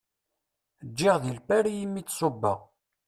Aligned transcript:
Ǧǧiɣ 0.89 1.15
di 1.23 1.31
Lpari 1.37 1.73
i 1.83 1.85
mi 1.87 2.01
d-ṣubbeɣ. 2.01 2.59